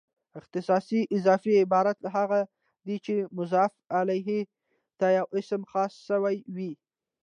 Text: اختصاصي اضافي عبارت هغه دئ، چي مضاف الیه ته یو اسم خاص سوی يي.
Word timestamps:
اختصاصي 0.39 1.01
اضافي 1.17 1.53
عبارت 1.61 1.99
هغه 2.15 2.41
دئ، 2.85 2.97
چي 3.05 3.15
مضاف 3.37 3.71
الیه 3.99 4.39
ته 4.99 5.07
یو 5.17 5.25
اسم 5.39 5.61
خاص 5.71 5.93
سوی 6.07 6.35
يي. 6.57 6.71